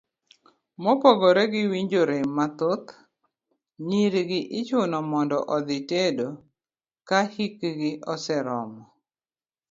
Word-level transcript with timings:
Mopogore 0.83 1.43
gi 1.51 1.61
winjo 1.71 2.01
rem 2.09 2.27
mathoth, 2.37 2.89
nyiri 3.87 4.21
gi 4.29 4.39
ichuno 4.59 4.97
mondo 5.11 5.37
odhi 5.55 5.79
tedo 5.91 6.27
ka 7.07 7.19
hikgi 7.33 7.91
oseromo. 8.13 8.81